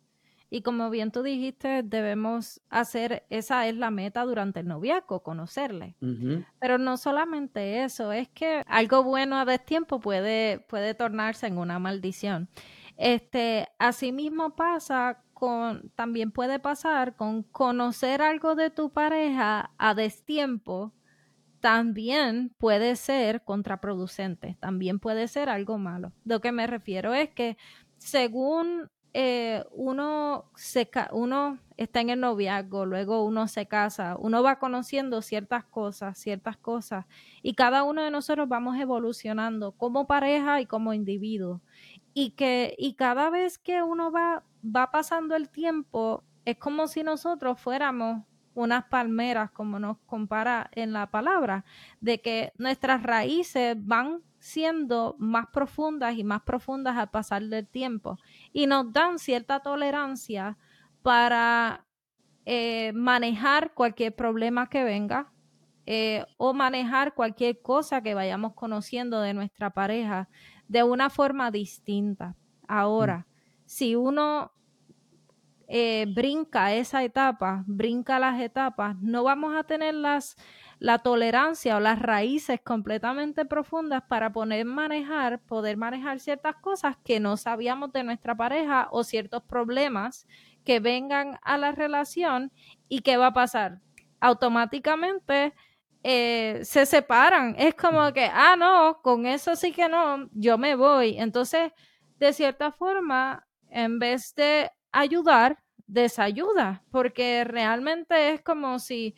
Y 0.50 0.62
como 0.62 0.90
bien 0.90 1.10
tú 1.10 1.24
dijiste, 1.24 1.84
debemos 1.84 2.60
hacer, 2.70 3.26
esa 3.30 3.66
es 3.66 3.78
la 3.78 3.92
meta 3.92 4.26
durante 4.26 4.60
el 4.60 4.68
noviazgo, 4.68 5.24
conocerle. 5.24 5.96
Pero 6.60 6.78
no 6.80 6.98
solamente 6.98 7.86
eso, 7.86 8.12
es 8.12 8.28
que 8.28 8.62
algo 8.68 9.04
bueno 9.04 9.38
a 9.38 9.46
destiempo 9.46 10.02
puede, 10.02 10.60
puede 10.68 10.96
tornarse 10.96 11.48
en 11.48 11.60
una 11.60 11.80
maldición. 11.80 12.50
Este, 12.98 13.70
asimismo 13.80 14.54
pasa 14.54 15.24
con, 15.34 15.92
también 15.96 16.32
puede 16.32 16.60
pasar 16.60 17.16
con 17.16 17.44
conocer 17.44 18.22
algo 18.22 18.56
de 18.56 18.70
tu 18.70 18.90
pareja 18.90 19.72
a 19.78 19.94
destiempo, 19.94 20.92
también 21.60 22.54
puede 22.58 22.96
ser 22.96 23.44
contraproducente, 23.44 24.58
también 24.60 25.00
puede 25.00 25.28
ser 25.28 25.50
algo 25.50 25.78
malo. 25.78 26.12
Lo 26.26 26.42
que 26.42 26.52
me 26.52 26.68
refiero 26.68 27.14
es 27.14 27.30
que 27.30 27.58
según 27.98 28.90
eh, 29.14 29.64
uno, 29.72 30.52
se, 30.56 30.90
uno 31.12 31.58
está 31.78 32.02
en 32.02 32.12
el 32.12 32.20
noviazgo, 32.20 32.86
luego 32.86 33.26
uno 33.26 33.48
se 33.48 33.66
casa, 33.66 34.16
uno 34.20 34.44
va 34.44 34.60
conociendo 34.60 35.22
ciertas 35.24 35.66
cosas, 35.66 36.20
ciertas 36.20 36.58
cosas, 36.58 37.06
y 37.42 37.56
cada 37.56 37.84
uno 37.84 38.04
de 38.04 38.12
nosotros 38.12 38.48
vamos 38.48 38.78
evolucionando 38.78 39.72
como 39.72 40.06
pareja 40.06 40.62
y 40.62 40.68
como 40.68 40.94
individuo. 40.94 41.62
Y 42.14 42.32
que, 42.32 42.76
y 42.78 42.94
cada 42.94 43.30
vez 43.30 43.58
que 43.58 43.82
uno 43.82 44.12
va, 44.12 44.44
va 44.64 44.92
pasando 44.92 45.36
el 45.36 45.50
tiempo, 45.50 46.24
es 46.46 46.58
como 46.58 46.88
si 46.88 47.04
nosotros 47.04 47.60
fuéramos 47.60 48.24
unas 48.58 48.86
palmeras, 48.86 49.52
como 49.52 49.78
nos 49.78 49.98
compara 50.08 50.72
en 50.74 50.92
la 50.92 51.12
palabra, 51.12 51.64
de 52.02 52.20
que 52.22 52.52
nuestras 52.58 53.04
raíces 53.04 53.78
van 53.80 54.24
siendo 54.40 55.16
más 55.20 55.46
profundas 55.54 56.16
y 56.18 56.24
más 56.24 56.42
profundas 56.42 56.98
al 56.98 57.12
pasar 57.12 57.44
del 57.44 57.68
tiempo 57.68 58.18
y 58.52 58.66
nos 58.66 58.92
dan 58.92 59.20
cierta 59.20 59.60
tolerancia 59.60 60.58
para 61.04 61.86
eh, 62.46 62.94
manejar 62.94 63.76
cualquier 63.76 64.16
problema 64.16 64.70
que 64.70 64.84
venga 64.84 65.32
eh, 65.86 66.26
o 66.38 66.54
manejar 66.54 67.14
cualquier 67.14 67.62
cosa 67.62 68.02
que 68.02 68.16
vayamos 68.16 68.54
conociendo 68.54 69.22
de 69.22 69.36
nuestra 69.36 69.70
pareja 69.70 70.30
de 70.68 70.82
una 70.82 71.12
forma 71.12 71.52
distinta. 71.52 72.36
Ahora, 72.68 73.20
mm. 73.20 73.26
si 73.66 73.96
uno 73.96 74.52
eh, 75.68 76.06
brinca 76.08 76.74
esa 76.74 77.04
etapa, 77.04 77.64
brinca 77.68 78.20
las 78.20 78.40
etapas, 78.42 78.96
no 79.02 79.24
vamos 79.24 79.56
a 79.56 79.64
tener 79.64 79.94
las 79.94 80.38
la 80.80 81.00
tolerancia 81.00 81.78
o 81.78 81.80
las 81.80 82.00
raíces 82.00 82.62
completamente 82.62 83.46
profundas 83.46 84.04
para 84.08 84.32
poder 84.32 84.66
manejar, 84.66 85.40
poder 85.42 85.78
manejar 85.78 86.20
ciertas 86.20 86.56
cosas 86.58 86.98
que 87.04 87.20
no 87.20 87.38
sabíamos 87.38 87.92
de 87.94 88.04
nuestra 88.04 88.36
pareja 88.36 88.88
o 88.92 89.04
ciertos 89.04 89.44
problemas 89.44 90.28
que 90.64 90.80
vengan 90.80 91.40
a 91.42 91.58
la 91.58 91.72
relación 91.72 92.52
y 92.90 93.02
qué 93.02 93.18
va 93.18 93.28
a 93.28 93.34
pasar. 93.34 93.80
Automáticamente 94.20 95.54
eh, 96.04 96.60
se 96.64 96.86
separan. 96.86 97.56
Es 97.58 97.74
como 97.76 98.12
que, 98.14 98.30
ah, 98.32 98.56
no, 98.56 99.00
con 99.02 99.26
eso 99.26 99.56
sí 99.56 99.72
que 99.72 99.90
no, 99.90 100.30
yo 100.34 100.58
me 100.58 100.76
voy. 100.76 101.18
Entonces, 101.18 101.72
de 102.20 102.34
cierta 102.34 102.72
forma, 102.72 103.48
en 103.70 104.00
vez 104.00 104.34
de 104.36 104.72
ayudar, 104.98 105.60
desayuda, 105.86 106.84
porque 106.92 107.44
realmente 107.44 108.32
es 108.32 108.42
como 108.42 108.80
si 108.80 109.16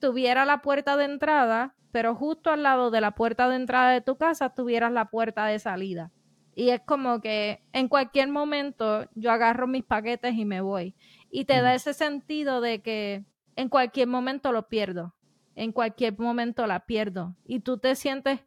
tuviera 0.00 0.44
la 0.44 0.60
puerta 0.60 0.96
de 0.96 1.04
entrada, 1.04 1.76
pero 1.92 2.14
justo 2.14 2.50
al 2.50 2.62
lado 2.62 2.90
de 2.90 3.00
la 3.00 3.14
puerta 3.14 3.48
de 3.48 3.56
entrada 3.56 3.92
de 3.92 4.00
tu 4.00 4.16
casa 4.16 4.54
tuvieras 4.54 4.92
la 4.92 5.10
puerta 5.10 5.46
de 5.46 5.58
salida. 5.58 6.10
Y 6.54 6.70
es 6.70 6.80
como 6.80 7.20
que 7.20 7.62
en 7.72 7.88
cualquier 7.88 8.28
momento 8.28 9.08
yo 9.14 9.30
agarro 9.30 9.66
mis 9.66 9.84
paquetes 9.84 10.34
y 10.34 10.44
me 10.44 10.60
voy. 10.60 10.96
Y 11.30 11.44
te 11.44 11.62
da 11.62 11.74
ese 11.74 11.94
sentido 11.94 12.60
de 12.60 12.82
que 12.82 13.24
en 13.56 13.68
cualquier 13.68 14.08
momento 14.08 14.52
lo 14.52 14.68
pierdo. 14.68 15.14
En 15.54 15.72
cualquier 15.72 16.18
momento 16.18 16.66
la 16.66 16.86
pierdo. 16.86 17.36
Y 17.44 17.60
tú 17.60 17.78
te 17.78 17.94
sientes 17.94 18.40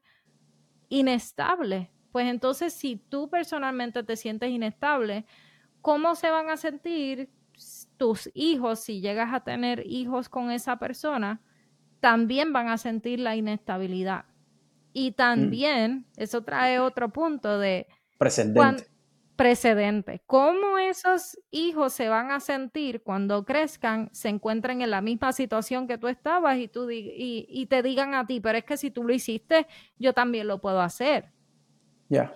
inestable. 0.90 1.92
Pues 2.12 2.28
entonces 2.28 2.74
si 2.74 2.98
tú 2.98 3.30
personalmente 3.30 4.04
te 4.04 4.16
sientes 4.18 4.50
inestable, 4.50 5.26
¿cómo 5.84 6.16
se 6.16 6.32
van 6.32 6.50
a 6.50 6.58
sentir 6.58 7.30
tus 7.98 8.32
hijos, 8.34 8.80
si 8.80 9.02
llegas 9.02 9.34
a 9.34 9.44
tener 9.44 9.84
hijos 9.86 10.30
con 10.30 10.50
esa 10.50 10.78
persona, 10.78 11.42
también 12.00 12.52
van 12.52 12.70
a 12.70 12.78
sentir 12.78 13.20
la 13.20 13.36
inestabilidad. 13.36 14.26
Y 14.94 15.12
mm. 15.12 15.14
también, 15.14 16.06
eso 16.18 16.44
trae 16.44 16.80
otro 16.80 17.10
punto 17.10 17.60
de... 17.60 17.88
Precedente. 18.18 18.88
precedente. 19.36 20.22
¿Cómo 20.26 20.78
esos 20.78 21.38
hijos 21.52 21.92
se 21.92 22.08
van 22.08 22.32
a 22.32 22.40
sentir 22.40 23.04
cuando 23.04 23.44
crezcan, 23.44 24.10
se 24.14 24.30
encuentren 24.30 24.82
en 24.82 24.90
la 24.90 25.02
misma 25.02 25.34
situación 25.34 25.88
que 25.88 25.98
tú 25.98 26.08
estabas 26.08 26.58
y, 26.58 26.70
tú 26.70 26.90
y, 26.90 27.46
y 27.50 27.66
te 27.66 27.84
digan 27.84 28.16
a 28.16 28.26
ti, 28.26 28.40
pero 28.40 28.58
es 28.58 28.64
que 28.64 28.78
si 28.78 28.90
tú 28.90 29.04
lo 29.04 29.14
hiciste, 29.14 29.68
yo 29.98 30.14
también 30.14 30.48
lo 30.48 30.62
puedo 30.62 30.80
hacer? 30.80 31.32
Ya. 32.10 32.34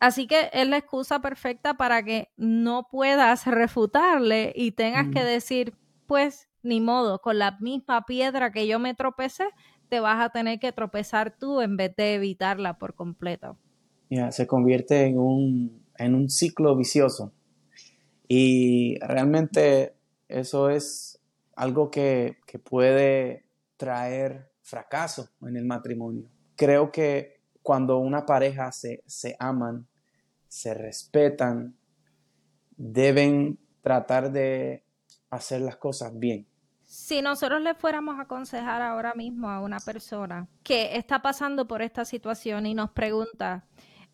Así 0.00 0.26
que 0.26 0.50
es 0.52 0.68
la 0.68 0.76
excusa 0.78 1.20
perfecta 1.20 1.74
para 1.74 2.02
que 2.04 2.28
no 2.36 2.88
puedas 2.90 3.46
refutarle 3.46 4.52
y 4.54 4.72
tengas 4.72 5.08
que 5.08 5.24
decir, 5.24 5.74
pues 6.06 6.48
ni 6.62 6.80
modo, 6.80 7.20
con 7.20 7.38
la 7.38 7.58
misma 7.60 8.04
piedra 8.06 8.52
que 8.52 8.66
yo 8.66 8.78
me 8.78 8.94
tropecé, 8.94 9.48
te 9.88 10.00
vas 10.00 10.24
a 10.24 10.30
tener 10.30 10.60
que 10.60 10.72
tropezar 10.72 11.36
tú 11.36 11.60
en 11.60 11.76
vez 11.76 11.96
de 11.96 12.14
evitarla 12.14 12.78
por 12.78 12.94
completo. 12.94 13.56
Ya, 14.10 14.30
se 14.32 14.46
convierte 14.46 15.06
en 15.06 15.18
un, 15.18 15.82
en 15.96 16.14
un 16.14 16.30
ciclo 16.30 16.76
vicioso. 16.76 17.32
Y 18.28 18.98
realmente 19.00 19.94
eso 20.28 20.70
es 20.70 21.20
algo 21.56 21.90
que, 21.90 22.36
que 22.46 22.58
puede 22.58 23.46
traer 23.76 24.50
fracaso 24.62 25.30
en 25.42 25.56
el 25.56 25.64
matrimonio. 25.64 26.28
Creo 26.56 26.92
que 26.92 27.37
cuando 27.68 27.98
una 27.98 28.24
pareja 28.24 28.72
se, 28.72 29.02
se 29.04 29.36
aman, 29.38 29.86
se 30.46 30.72
respetan, 30.72 31.76
deben 32.78 33.58
tratar 33.82 34.32
de 34.32 34.86
hacer 35.28 35.60
las 35.60 35.76
cosas 35.76 36.18
bien. 36.18 36.46
Si 36.84 37.20
nosotros 37.20 37.60
le 37.60 37.74
fuéramos 37.74 38.18
a 38.18 38.22
aconsejar 38.22 38.80
ahora 38.80 39.12
mismo 39.12 39.50
a 39.50 39.60
una 39.60 39.80
persona 39.80 40.48
que 40.62 40.96
está 40.96 41.20
pasando 41.20 41.68
por 41.68 41.82
esta 41.82 42.06
situación 42.06 42.64
y 42.64 42.72
nos 42.72 42.90
pregunta, 42.92 43.66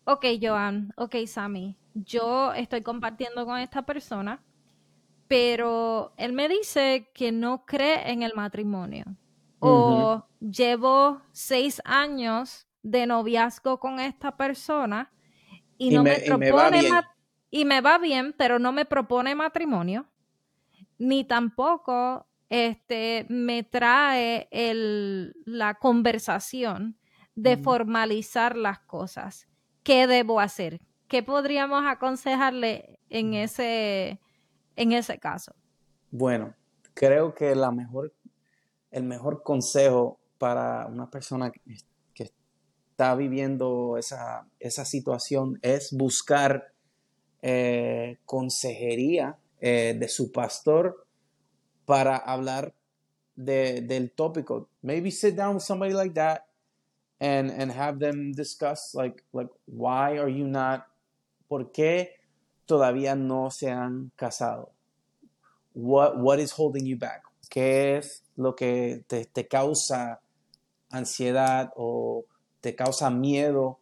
ok 0.03 0.25
Joan, 0.41 0.91
ok 0.97 1.15
Sammy, 1.25 1.77
yo 1.93 2.51
estoy 2.51 2.81
compartiendo 2.81 3.45
con 3.45 3.57
esta 3.59 3.85
persona, 3.85 4.43
pero 5.29 6.11
él 6.17 6.33
me 6.33 6.49
dice 6.49 7.09
que 7.13 7.31
no 7.31 7.65
cree 7.65 8.11
en 8.11 8.21
el 8.21 8.33
matrimonio. 8.33 9.05
O 9.59 10.25
llevo 10.41 11.21
seis 11.31 11.81
años 11.85 12.67
de 12.85 13.07
noviazgo 13.07 13.79
con 13.79 13.99
esta 13.99 14.37
persona 14.37 15.11
y, 15.77 15.89
no 15.89 16.03
me, 16.03 16.19
propone 16.19 16.81
y 17.49 17.65
me 17.65 17.81
va 17.81 17.97
bien, 17.97 18.35
pero 18.37 18.59
no 18.59 18.71
me 18.71 18.85
propone 18.85 19.33
matrimonio, 19.33 20.05
ni 20.99 21.23
tampoco 21.23 22.27
este, 22.47 23.25
me 23.27 23.63
trae 23.63 24.47
el, 24.51 25.35
la 25.45 25.73
conversación 25.73 26.99
de 27.33 27.57
formalizar 27.57 28.55
las 28.55 28.79
cosas. 28.79 29.47
¿Qué 29.81 30.05
debo 30.05 30.39
hacer? 30.39 30.79
¿Qué 31.07 31.23
podríamos 31.23 31.83
aconsejarle 31.87 32.99
en 33.09 33.33
ese, 33.33 34.21
en 34.75 34.91
ese 34.91 35.17
caso? 35.17 35.55
Bueno, 36.11 36.53
creo 36.93 37.33
que 37.33 37.55
la 37.55 37.71
mejor, 37.71 38.13
el 38.91 39.03
mejor 39.03 39.41
consejo 39.41 40.19
para 40.37 40.85
una 40.85 41.09
persona 41.09 41.51
está 42.95 43.13
viviendo 43.13 43.97
esa, 43.97 44.47
situación 44.85 45.59
es 45.61 45.91
buscar 45.91 46.71
eh, 47.41 48.19
consejería 48.23 49.37
eh, 49.59 49.97
de 49.99 50.07
su 50.07 50.31
pastor 50.31 51.05
para 51.85 52.15
hablar 52.15 52.73
de, 53.35 53.81
del 53.81 54.11
tópico. 54.11 54.69
Maybe 54.81 55.11
sit 55.11 55.35
down 55.35 55.55
with 55.55 55.63
somebody 55.63 55.93
like 55.93 56.13
that 56.13 56.47
and, 57.19 57.51
and 57.51 57.69
have 57.69 57.99
them 57.99 58.31
discuss 58.31 58.95
like, 58.95 59.25
like 59.33 59.49
why 59.65 60.17
are 60.17 60.31
you 60.31 60.47
not, 60.47 60.87
por 61.49 61.73
qué 61.73 62.11
todavía 62.65 63.17
no 63.17 63.49
se 63.51 63.69
han 63.71 64.13
casado. 64.15 64.71
What, 65.73 66.17
what 66.17 66.39
is 66.39 66.53
holding 66.53 66.85
you 66.85 66.97
back? 66.97 67.23
¿Qué 67.49 67.97
es 67.97 68.23
lo 68.37 68.55
que 68.55 69.03
te, 69.05 69.25
te 69.25 69.49
causa 69.49 70.21
ansiedad 70.91 71.73
o 71.75 72.23
te 72.65 72.75
causa 72.75 73.11
miedo 73.11 73.77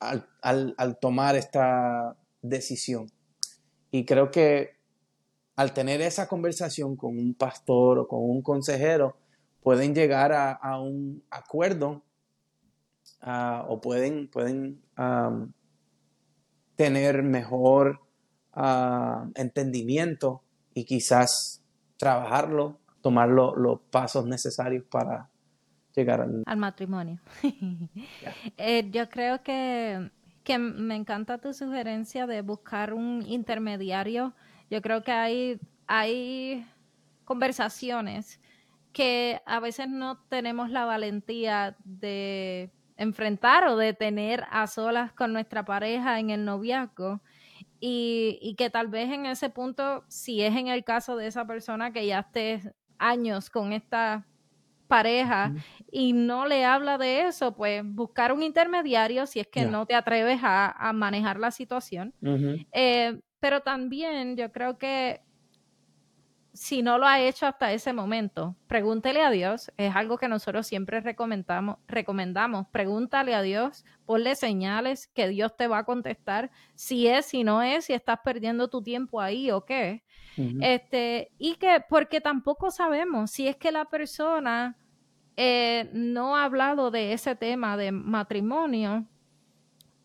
al, 0.00 0.26
al, 0.40 0.74
al, 0.78 0.98
tomar 0.98 1.36
esta 1.36 2.16
decisión? 2.40 3.12
Y 3.90 4.06
creo 4.06 4.30
que 4.30 4.78
al 5.56 5.74
tener 5.74 6.00
esa 6.00 6.26
conversación 6.26 6.96
con 6.96 7.18
un 7.18 7.34
pastor 7.34 7.98
o 7.98 8.08
con 8.08 8.20
un 8.22 8.40
consejero, 8.40 9.18
pueden 9.62 9.94
llegar 9.94 10.32
a, 10.32 10.80
un 10.80 11.22
acuerdo 11.28 12.02
o 13.20 13.78
pueden, 13.82 14.28
pueden 14.28 14.80
tener 16.76 17.22
mejor 17.22 18.00
entendimiento 19.34 20.40
y 20.72 20.86
quizás 20.86 21.62
trabajarlo, 21.98 22.78
tomar 23.02 23.28
los 23.28 23.80
pasos 23.90 24.24
necesarios 24.24 24.84
para 24.90 25.27
llegar 25.98 26.20
al, 26.20 26.56
matrimonio. 26.56 27.20
Eh, 28.56 28.88
yo 28.90 29.08
creo 29.08 29.42
que, 29.42 30.10
que 30.42 30.58
me 30.58 30.96
encanta 30.96 31.38
tu 31.38 31.52
sugerencia 31.52 32.26
de 32.26 32.42
buscar 32.42 32.94
un 32.94 33.24
intermediario 33.26 34.34
yo 34.70 34.82
creo 34.82 35.02
que 35.02 35.12
hay, 35.12 35.60
hay 35.86 36.66
conversaciones 37.24 38.40
que 38.92 39.40
a 39.46 39.60
veces 39.60 39.88
no 39.88 40.18
tenemos 40.28 40.70
la 40.70 40.84
valentía 40.84 41.76
de 41.84 42.70
enfrentar 42.96 43.66
o 43.68 43.76
de 43.76 43.94
tener 43.94 44.44
a 44.50 44.66
solas 44.66 45.12
con 45.12 45.32
nuestra 45.32 45.64
pareja 45.64 46.18
en 46.18 46.30
el 46.30 46.44
noviazgo. 46.44 47.20
Y, 47.80 48.56
que 48.58 48.70
tal 48.70 48.88
vez 48.88 49.10
en 49.12 49.26
ese 49.26 49.50
punto, 49.50 50.04
si 50.08 50.42
es 50.42 50.56
en 50.56 50.66
el 50.66 50.82
caso 50.82 51.16
de 51.16 51.28
esa 51.28 51.46
persona 51.46 51.92
que 51.92 52.06
ya 52.06 52.20
esté 52.20 52.74
años 52.98 53.50
con 53.50 53.72
esta 53.72 54.26
pareja 54.88 55.54
y 55.92 56.12
no 56.12 56.46
le 56.46 56.64
habla 56.64 56.98
de 56.98 57.26
eso, 57.26 57.54
pues 57.54 57.82
buscar 57.84 58.32
un 58.32 58.42
intermediario 58.42 59.26
si 59.26 59.40
es 59.40 59.46
que 59.46 59.66
no 59.66 59.86
te 59.86 59.94
atreves 59.94 60.40
a, 60.42 60.92
manejar 60.92 61.38
la 61.38 61.50
situación. 61.50 62.12
Pero 63.40 63.60
también 63.60 64.36
yo 64.36 64.50
creo 64.50 64.78
que 64.78 65.20
si 66.58 66.82
no 66.82 66.98
lo 66.98 67.06
ha 67.06 67.20
hecho 67.20 67.46
hasta 67.46 67.72
ese 67.72 67.92
momento, 67.92 68.56
pregúntele 68.66 69.22
a 69.22 69.30
Dios. 69.30 69.70
Es 69.76 69.94
algo 69.94 70.18
que 70.18 70.26
nosotros 70.26 70.66
siempre 70.66 71.00
recomendamos. 71.00 71.76
recomendamos. 71.86 72.66
Pregúntale 72.72 73.32
a 73.36 73.42
Dios, 73.42 73.84
ponle 74.04 74.34
señales 74.34 75.06
que 75.06 75.28
Dios 75.28 75.56
te 75.56 75.68
va 75.68 75.78
a 75.78 75.84
contestar 75.84 76.50
si 76.74 77.06
es, 77.06 77.26
si 77.26 77.44
no 77.44 77.62
es, 77.62 77.84
si 77.84 77.92
estás 77.92 78.18
perdiendo 78.24 78.66
tu 78.66 78.82
tiempo 78.82 79.20
ahí 79.20 79.52
o 79.52 79.64
qué. 79.64 80.02
este, 80.60 81.30
y 81.38 81.54
que, 81.56 81.84
porque 81.88 82.20
tampoco 82.20 82.72
sabemos 82.72 83.30
si 83.30 83.46
es 83.46 83.56
que 83.56 83.70
la 83.70 83.84
persona 83.84 84.76
eh, 85.40 85.88
no 85.92 86.34
ha 86.34 86.42
hablado 86.42 86.90
de 86.90 87.12
ese 87.12 87.36
tema 87.36 87.76
de 87.76 87.92
matrimonio 87.92 89.06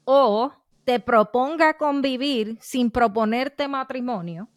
o 0.06 0.54
te 0.84 1.00
proponga 1.00 1.76
convivir 1.76 2.60
sin 2.62 2.92
proponerte 2.92 3.68
matrimonio, 3.68 4.48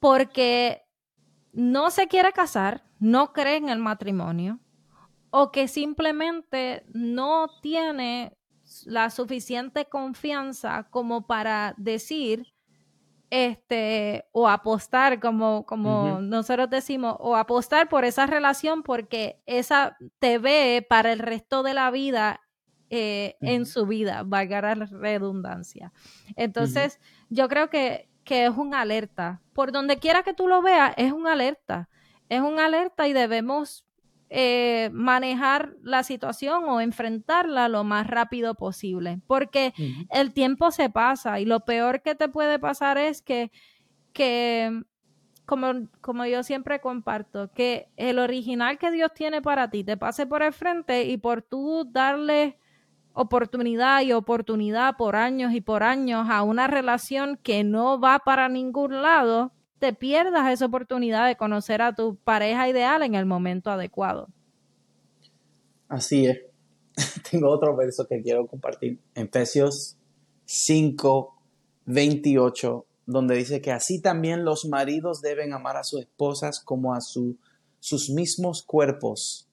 porque 0.00 0.82
no 1.52 1.92
se 1.92 2.08
quiere 2.08 2.32
casar, 2.32 2.82
no 2.98 3.32
cree 3.32 3.58
en 3.58 3.68
el 3.68 3.78
matrimonio, 3.78 4.58
o 5.30 5.52
que 5.52 5.68
simplemente 5.68 6.84
no 6.92 7.46
tiene 7.62 8.36
la 8.84 9.10
suficiente 9.10 9.84
confianza 9.84 10.88
como 10.90 11.28
para 11.28 11.72
decir, 11.76 12.52
este, 13.30 14.26
o 14.32 14.48
apostar, 14.48 15.20
como, 15.20 15.66
como 15.66 16.20
nosotros 16.20 16.70
decimos, 16.70 17.16
o 17.18 17.36
apostar 17.36 17.88
por 17.88 18.04
esa 18.04 18.26
relación 18.26 18.82
porque 18.82 19.42
esa 19.46 19.96
te 20.18 20.38
ve 20.38 20.86
para 20.88 21.12
el 21.12 21.18
resto 21.18 21.62
de 21.62 21.74
la 21.74 21.90
vida 21.90 22.40
eh, 22.88 23.36
en 23.40 23.66
su 23.66 23.86
vida, 23.86 24.22
valga 24.24 24.62
la 24.62 24.74
redundancia. 24.74 25.92
Entonces, 26.36 27.00
yo 27.28 27.48
creo 27.48 27.68
que, 27.68 28.08
es 28.28 28.50
un 28.50 28.74
alerta. 28.74 29.40
Por 29.52 29.72
donde 29.72 29.98
quiera 29.98 30.22
que 30.22 30.34
tú 30.34 30.48
lo 30.48 30.60
veas, 30.62 30.94
es 30.96 31.12
un 31.12 31.26
alerta. 31.26 31.88
Es 32.28 32.40
un 32.40 32.58
alerta 32.58 33.06
y 33.06 33.12
debemos 33.12 33.85
eh, 34.38 34.90
manejar 34.92 35.76
la 35.82 36.02
situación 36.02 36.64
o 36.64 36.82
enfrentarla 36.82 37.70
lo 37.70 37.84
más 37.84 38.06
rápido 38.06 38.54
posible, 38.54 39.18
porque 39.26 39.72
el 40.10 40.34
tiempo 40.34 40.70
se 40.70 40.90
pasa 40.90 41.40
y 41.40 41.46
lo 41.46 41.60
peor 41.60 42.02
que 42.02 42.14
te 42.14 42.28
puede 42.28 42.58
pasar 42.58 42.98
es 42.98 43.22
que, 43.22 43.50
que 44.12 44.82
como, 45.46 45.88
como 46.02 46.26
yo 46.26 46.42
siempre 46.42 46.82
comparto, 46.82 47.50
que 47.54 47.88
el 47.96 48.18
original 48.18 48.76
que 48.76 48.90
Dios 48.90 49.10
tiene 49.14 49.40
para 49.40 49.70
ti 49.70 49.84
te 49.84 49.96
pase 49.96 50.26
por 50.26 50.42
el 50.42 50.52
frente 50.52 51.04
y 51.04 51.16
por 51.16 51.40
tú 51.40 51.88
darle 51.90 52.58
oportunidad 53.14 54.02
y 54.02 54.12
oportunidad 54.12 54.98
por 54.98 55.16
años 55.16 55.54
y 55.54 55.62
por 55.62 55.82
años 55.82 56.28
a 56.28 56.42
una 56.42 56.66
relación 56.66 57.38
que 57.42 57.64
no 57.64 57.98
va 57.98 58.18
para 58.18 58.50
ningún 58.50 59.00
lado, 59.00 59.52
te 59.78 59.92
pierdas 59.92 60.50
esa 60.52 60.66
oportunidad 60.66 61.26
de 61.26 61.36
conocer 61.36 61.82
a 61.82 61.94
tu 61.94 62.16
pareja 62.16 62.68
ideal 62.68 63.02
en 63.02 63.14
el 63.14 63.26
momento 63.26 63.70
adecuado. 63.70 64.28
Así 65.88 66.26
es. 66.26 66.38
Tengo 67.30 67.50
otro 67.50 67.76
verso 67.76 68.06
que 68.06 68.22
quiero 68.22 68.46
compartir. 68.46 68.98
Efesios 69.14 69.96
5, 70.46 71.34
28, 71.86 72.86
donde 73.06 73.36
dice 73.36 73.60
que 73.60 73.72
así 73.72 74.00
también 74.00 74.44
los 74.44 74.64
maridos 74.64 75.20
deben 75.20 75.52
amar 75.52 75.76
a 75.76 75.84
sus 75.84 76.00
esposas 76.00 76.60
como 76.60 76.94
a 76.94 77.00
su, 77.00 77.36
sus 77.80 78.10
mismos 78.10 78.62
cuerpos. 78.62 79.48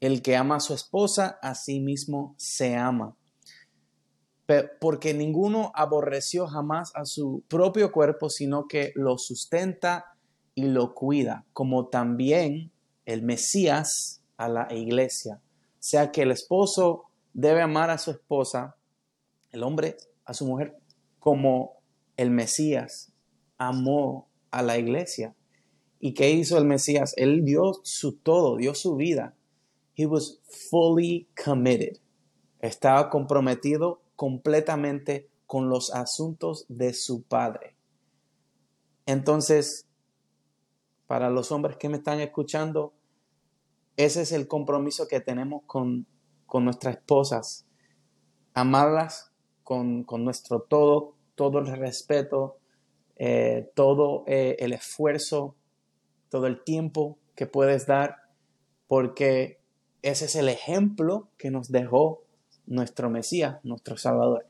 El 0.00 0.22
que 0.22 0.34
ama 0.34 0.56
a 0.56 0.60
su 0.60 0.74
esposa, 0.74 1.38
a 1.42 1.54
sí 1.54 1.78
mismo 1.78 2.34
se 2.38 2.74
ama. 2.74 3.14
Porque 4.80 5.14
ninguno 5.14 5.72
aborreció 5.74 6.46
jamás 6.46 6.92
a 6.94 7.04
su 7.04 7.42
propio 7.48 7.92
cuerpo, 7.92 8.28
sino 8.28 8.66
que 8.66 8.92
lo 8.94 9.16
sustenta 9.16 10.16
y 10.54 10.64
lo 10.64 10.94
cuida, 10.94 11.46
como 11.52 11.86
también 11.86 12.70
el 13.06 13.22
Mesías 13.22 14.20
a 14.36 14.48
la 14.48 14.72
iglesia. 14.74 15.40
O 15.44 15.78
sea 15.78 16.12
que 16.12 16.22
el 16.22 16.32
esposo 16.32 17.04
debe 17.32 17.62
amar 17.62 17.90
a 17.90 17.98
su 17.98 18.10
esposa, 18.10 18.76
el 19.50 19.62
hombre 19.62 19.96
a 20.24 20.34
su 20.34 20.46
mujer, 20.46 20.76
como 21.18 21.78
el 22.16 22.30
Mesías 22.30 23.12
amó 23.56 24.28
a 24.50 24.62
la 24.62 24.76
iglesia. 24.76 25.34
¿Y 25.98 26.14
qué 26.14 26.30
hizo 26.30 26.58
el 26.58 26.66
Mesías? 26.66 27.14
Él 27.16 27.44
dio 27.44 27.72
su 27.84 28.16
todo, 28.16 28.56
dio 28.56 28.74
su 28.74 28.96
vida 28.96 29.34
He 29.94 30.06
was 30.06 30.38
fully 30.70 31.28
committed. 31.34 31.98
Estaba 32.60 33.10
comprometido 33.10 34.01
completamente 34.16 35.28
con 35.46 35.68
los 35.68 35.92
asuntos 35.92 36.64
de 36.68 36.94
su 36.94 37.22
padre. 37.22 37.76
Entonces, 39.06 39.86
para 41.06 41.28
los 41.28 41.52
hombres 41.52 41.76
que 41.76 41.88
me 41.88 41.98
están 41.98 42.20
escuchando, 42.20 42.94
ese 43.96 44.22
es 44.22 44.32
el 44.32 44.48
compromiso 44.48 45.08
que 45.08 45.20
tenemos 45.20 45.62
con, 45.66 46.06
nuestras 46.54 46.96
esposas. 46.96 47.66
Amarlas 48.54 49.32
con, 49.62 50.06
nuestro 50.18 50.62
todo, 50.62 51.14
todo 51.34 51.58
el 51.58 51.66
respeto, 51.66 52.58
eh, 53.16 53.70
todo 53.74 54.24
eh, 54.26 54.56
el 54.58 54.72
esfuerzo, 54.72 55.54
todo 56.28 56.46
el 56.46 56.62
tiempo 56.64 57.18
que 57.34 57.46
puedes 57.46 57.86
dar, 57.86 58.16
porque 58.86 59.60
ese 60.02 60.24
es 60.26 60.36
el 60.36 60.48
ejemplo 60.48 61.28
que 61.36 61.50
nos 61.50 61.70
dejó 61.70 62.22
nuestro 62.72 63.10
Mesías, 63.10 63.58
nuestro 63.64 63.96
Salvador. 63.96 64.46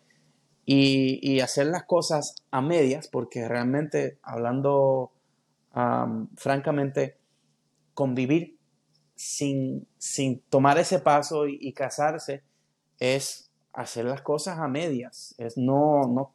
y, 0.65 1.41
hacer 1.41 1.67
las 1.67 1.85
cosas 1.85 2.37
a 2.53 2.61
medias, 2.61 3.09
porque 3.09 3.49
realmente, 3.49 4.19
hablando 4.23 5.11
francamente, 6.37 7.17
convivir 7.95 8.57
sin, 9.17 9.87
sin, 9.99 10.41
tomar 10.51 10.79
ese 10.79 10.99
paso 11.01 11.47
y, 11.49 11.73
casarse 11.73 12.43
es 12.99 13.51
hacer 13.73 14.05
las 14.05 14.23
cosas 14.23 14.59
a 14.59 14.69
medias. 14.69 15.35
Es 15.39 15.57
no, 15.57 16.03
no, 16.03 16.33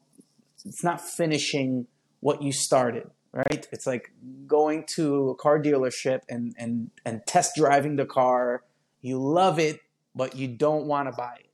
it's 0.66 0.84
not 0.84 1.00
finishing 1.00 1.88
what 2.20 2.42
you 2.42 2.52
started, 2.52 3.08
right? 3.32 3.68
It's 3.72 3.88
like 3.88 4.12
going 4.46 4.84
to 4.96 5.30
a 5.30 5.36
car 5.36 5.62
dealership 5.62 6.22
and, 6.28 6.54
and, 6.58 6.90
and 7.06 7.26
test 7.26 7.56
driving 7.56 7.96
the 7.96 8.06
car. 8.06 8.64
You 9.02 9.20
love 9.22 9.60
it, 9.60 9.80
but 10.16 10.36
you 10.36 10.48
don't 10.48 10.88
want 10.88 11.10
to 11.10 11.16
buy 11.16 11.36
it. 11.40 11.47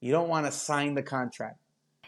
You 0.00 0.12
don't 0.12 0.30
want 0.30 0.46
to 0.46 0.52
sign 0.52 0.94
the 0.94 1.04
contract. 1.04 1.58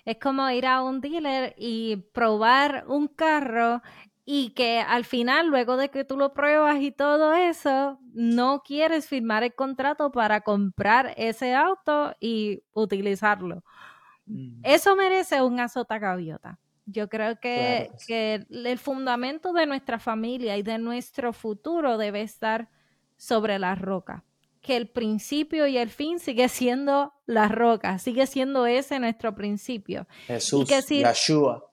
Es 0.05 0.19
como 0.19 0.49
ir 0.51 0.67
a 0.67 0.83
un 0.83 1.01
dealer 1.01 1.55
y 1.57 1.97
probar 2.13 2.85
un 2.89 3.07
carro 3.07 3.83
y 4.25 4.51
que 4.51 4.81
al 4.81 5.05
final, 5.05 5.49
luego 5.49 5.77
de 5.77 5.91
que 5.91 6.05
tú 6.05 6.17
lo 6.17 6.33
pruebas 6.33 6.81
y 6.81 6.93
todo 6.93 7.35
eso, 7.35 7.99
no 8.13 8.63
quieres 8.63 9.09
firmar 9.09 9.43
el 9.43 9.55
contrato 9.55 10.11
para 10.11 10.41
comprar 10.41 11.13
ese 11.17 11.55
auto 11.55 12.15
y 12.21 12.63
utilizarlo. 12.73 13.65
Mm. 14.27 14.61
Eso 14.63 14.95
merece 14.97 15.43
un 15.43 15.59
azota 15.61 15.99
gaviota. 15.99 16.59
Yo 16.87 17.09
creo 17.09 17.39
que, 17.41 17.91
que, 18.07 18.47
el 18.51 18.79
fundamento 18.79 19.53
de 19.53 19.67
nuestra 19.67 19.99
familia 19.99 20.57
y 20.57 20.63
de 20.63 20.79
nuestro 20.79 21.33
futuro 21.33 21.97
debe 21.97 22.23
estar 22.23 22.69
sobre 23.17 23.59
la 23.59 23.75
roca. 23.77 24.25
Que 24.63 24.77
el 24.77 24.89
principio 24.89 25.67
y 25.67 25.77
el 25.77 25.91
fin 25.91 26.19
sigue 26.19 26.49
siendo 26.49 27.13
la 27.27 27.49
roca, 27.49 27.99
sigue 27.99 28.27
siendo 28.27 28.65
ese 28.65 28.99
nuestro 28.99 29.35
principio. 29.35 30.07
Jesús, 30.27 30.71
y 30.91 31.03
Yeshua. 31.03 31.69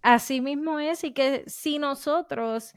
Así 0.00 0.40
mismo 0.40 0.78
es, 0.78 1.04
y 1.04 1.12
que 1.12 1.44
si 1.46 1.78
nosotros, 1.78 2.72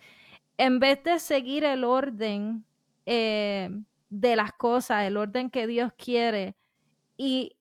en 0.57 0.79
vez 0.79 1.01
de 1.03 1.19
seguir 1.19 1.63
el 1.63 1.85
orden 1.85 2.65
eh, 3.05 3.69
de 4.09 4.35
las 4.35 4.51
cosas, 4.51 5.03
el 5.03 5.15
orden 5.15 5.49
que 5.49 5.67
Dios 5.67 5.93
quiere, 5.97 6.55
y 7.15 7.55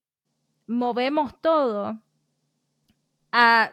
movemos 0.67 1.41
todo, 1.41 2.01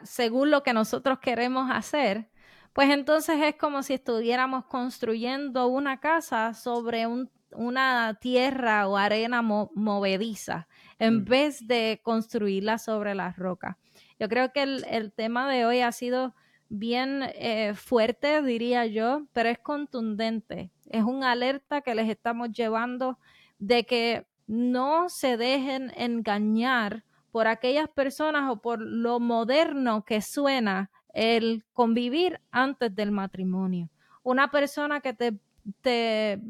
según 0.03 0.51
lo 0.51 0.63
que 0.63 0.73
nosotros 0.73 1.19
queremos 1.19 1.69
hacer, 1.71 2.29
pues 2.73 2.89
entonces 2.91 3.41
es 3.41 3.55
como 3.55 3.83
si 3.83 3.93
estuviéramos 3.95 4.65
construyendo 4.65 5.67
una 5.67 5.99
casa 5.99 6.53
sobre 6.53 7.07
una 7.53 8.17
tierra 8.21 8.87
o 8.87 8.97
arena 8.97 9.41
movediza, 9.41 10.67
en 10.99 11.21
mm. 11.21 11.25
vez 11.25 11.67
de 11.67 11.99
construirla 12.03 12.77
sobre 12.77 13.15
las 13.15 13.37
rocas. 13.37 13.77
Yo 14.19 14.27
creo 14.27 14.51
que 14.51 14.63
el, 14.63 15.13
tema 15.13 15.49
de 15.49 15.65
hoy 15.65 15.79
ha 15.79 15.91
sido 15.91 16.35
bien 16.67 17.23
eh, 17.35 17.73
fuerte, 17.75 18.41
diría 18.41 18.85
yo, 18.85 19.25
pero 19.33 19.49
es 19.49 19.59
contundente. 19.59 20.71
Es 20.89 21.03
una 21.03 21.31
alerta 21.31 21.81
que 21.81 21.95
les 21.95 22.09
estamos 22.09 22.51
llevando 22.51 23.17
de 23.59 23.85
que 23.85 24.27
no 24.47 25.09
se 25.09 25.37
dejen 25.37 25.91
engañar 25.95 27.03
por 27.31 27.47
aquellas 27.47 27.87
personas 27.89 28.49
o 28.49 28.61
por 28.61 28.81
lo 28.81 29.19
moderno 29.19 30.03
que 30.03 30.21
suena 30.21 30.89
el 31.13 31.63
convivir 31.73 32.41
antes 32.51 32.93
del 32.93 33.11
matrimonio. 33.11 33.89
Una 34.23 34.51
persona 34.51 34.99
que 35.01 35.13
te, 35.13 35.39
te 35.81 36.41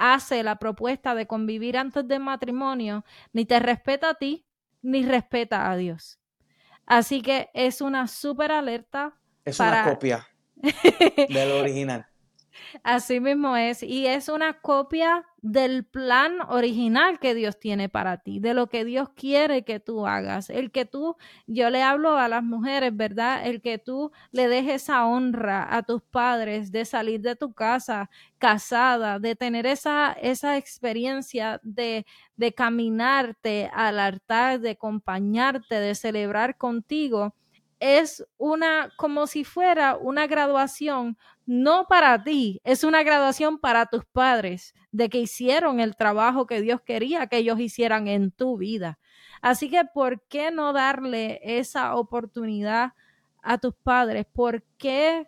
hace 0.00 0.42
la 0.42 0.56
propuesta 0.56 1.14
de 1.14 1.26
convivir 1.26 1.76
antes 1.76 2.08
del 2.08 2.20
matrimonio, 2.20 3.04
ni 3.34 3.44
te 3.44 3.60
respeta 3.60 4.10
a 4.10 4.14
ti, 4.14 4.46
ni 4.80 5.04
respeta 5.04 5.70
a 5.70 5.76
Dios. 5.76 6.18
Así 6.86 7.20
que 7.20 7.50
es 7.52 7.82
una 7.82 8.08
súper 8.08 8.50
alerta. 8.50 9.14
Es 9.44 9.60
una 9.60 9.84
copia 9.84 10.26
del 11.28 11.52
original. 11.52 12.06
Así 12.82 13.20
mismo 13.20 13.56
es. 13.56 13.82
Y 13.82 14.06
es 14.06 14.30
una 14.30 14.60
copia 14.60 15.26
del 15.42 15.84
plan 15.84 16.40
original 16.48 17.18
que 17.18 17.34
Dios 17.34 17.58
tiene 17.58 17.88
para 17.88 18.18
ti, 18.18 18.40
de 18.40 18.54
lo 18.54 18.68
que 18.68 18.84
Dios 18.84 19.08
quiere 19.14 19.64
que 19.64 19.80
tú 19.80 20.06
hagas. 20.06 20.50
El 20.50 20.70
que 20.70 20.84
tú, 20.84 21.16
yo 21.46 21.70
le 21.70 21.82
hablo 21.82 22.16
a 22.18 22.28
las 22.28 22.42
mujeres, 22.42 22.96
¿verdad? 22.96 23.46
El 23.46 23.60
que 23.62 23.78
tú 23.78 24.12
le 24.32 24.48
dejes 24.48 24.82
esa 24.82 25.06
honra 25.06 25.74
a 25.76 25.82
tus 25.82 26.02
padres 26.02 26.72
de 26.72 26.84
salir 26.84 27.20
de 27.20 27.36
tu 27.36 27.52
casa 27.52 28.10
casada, 28.38 29.18
de 29.18 29.36
tener 29.36 29.66
esa, 29.66 30.12
esa 30.12 30.56
experiencia 30.56 31.60
de, 31.62 32.06
de 32.36 32.52
caminarte 32.54 33.70
al 33.74 33.98
altar, 33.98 34.60
de 34.60 34.70
acompañarte, 34.70 35.74
de 35.76 35.94
celebrar 35.94 36.56
contigo 36.56 37.34
es 37.80 38.24
una, 38.36 38.92
como 38.96 39.26
si 39.26 39.44
fuera 39.44 39.96
una 39.96 40.26
graduación, 40.26 41.18
no 41.46 41.86
para 41.88 42.22
ti, 42.22 42.60
es 42.62 42.84
una 42.84 43.02
graduación 43.02 43.58
para 43.58 43.86
tus 43.86 44.04
padres, 44.04 44.74
de 44.92 45.08
que 45.08 45.18
hicieron 45.18 45.80
el 45.80 45.96
trabajo 45.96 46.46
que 46.46 46.60
Dios 46.60 46.82
quería 46.82 47.26
que 47.26 47.38
ellos 47.38 47.58
hicieran 47.58 48.06
en 48.06 48.30
tu 48.30 48.56
vida. 48.58 48.98
Así 49.42 49.70
que, 49.70 49.84
¿por 49.84 50.22
qué 50.28 50.50
no 50.50 50.72
darle 50.72 51.40
esa 51.42 51.96
oportunidad 51.96 52.92
a 53.42 53.58
tus 53.58 53.74
padres? 53.74 54.26
¿Por 54.32 54.62
qué 54.76 55.26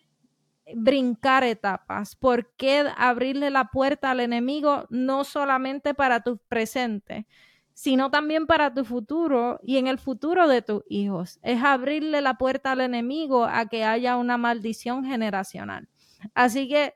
brincar 0.74 1.44
etapas? 1.44 2.16
¿Por 2.16 2.54
qué 2.56 2.84
abrirle 2.96 3.50
la 3.50 3.68
puerta 3.68 4.10
al 4.10 4.20
enemigo 4.20 4.86
no 4.90 5.24
solamente 5.24 5.94
para 5.94 6.22
tu 6.22 6.38
presente, 6.48 7.26
sino 7.74 8.11
también 8.11 8.46
para 8.46 8.72
tu 8.72 8.85
futuro 8.85 9.58
y 9.62 9.78
en 9.78 9.87
el 9.87 9.98
futuro 9.98 10.48
de 10.48 10.62
tus 10.62 10.82
hijos. 10.88 11.38
Es 11.42 11.62
abrirle 11.62 12.20
la 12.20 12.35
puerta 12.35 12.72
al 12.72 12.80
enemigo 12.80 13.44
a 13.44 13.66
que 13.66 13.85
haya 13.85 14.16
una 14.16 14.37
maldición 14.37 15.04
generacional. 15.04 15.88
Así 16.35 16.68
que 16.68 16.94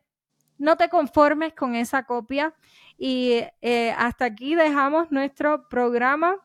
no 0.58 0.76
te 0.76 0.88
conformes 0.88 1.54
con 1.54 1.74
esa 1.74 2.04
copia 2.04 2.54
y 2.98 3.42
eh, 3.60 3.94
hasta 3.96 4.26
aquí 4.26 4.54
dejamos 4.54 5.10
nuestro 5.10 5.68
programa. 5.68 6.36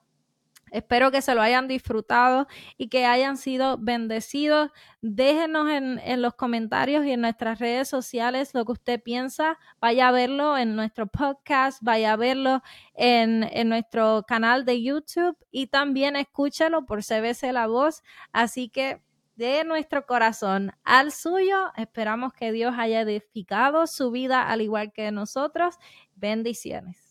Espero 0.71 1.11
que 1.11 1.21
se 1.21 1.35
lo 1.35 1.41
hayan 1.41 1.67
disfrutado 1.67 2.47
y 2.77 2.87
que 2.87 3.05
hayan 3.05 3.37
sido 3.37 3.77
bendecidos. 3.77 4.71
Déjenos 5.01 5.69
en, 5.69 6.21
los 6.21 6.33
comentarios 6.33 7.05
y 7.05 7.11
en 7.11 7.21
nuestras 7.21 7.59
redes 7.59 7.89
sociales 7.89 8.53
lo 8.53 8.63
que 8.65 8.71
usted 8.71 9.03
piensa. 9.03 9.59
Vaya 9.81 10.07
a 10.07 10.11
verlo 10.11 10.57
en 10.57 10.75
nuestro 10.75 11.07
podcast, 11.07 11.79
vaya 11.81 12.13
a 12.13 12.15
verlo 12.15 12.63
en, 12.93 13.43
en 13.51 13.69
nuestro 13.69 14.23
canal 14.25 14.63
de 14.63 14.81
YouTube 14.81 15.37
y 15.51 15.67
también 15.67 16.15
escúchalo 16.15 16.85
por 16.85 17.03
CBC 17.03 17.51
La 17.51 17.67
Voz. 17.67 18.01
Así 18.31 18.69
que 18.69 19.01
de 19.35 19.63
nuestro 19.65 20.05
corazón 20.05 20.71
al 20.83 21.11
suyo, 21.11 21.71
esperamos 21.75 22.31
que 22.33 22.51
Dios 22.51 22.75
haya 22.77 23.01
edificado 23.01 23.87
su 23.87 24.11
vida 24.11 24.47
al 24.47 24.61
igual 24.61 24.93
que 24.93 25.11
nosotros. 25.11 25.77
Bendiciones. 26.15 27.10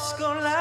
What's 0.00 0.14
gonna 0.14 0.59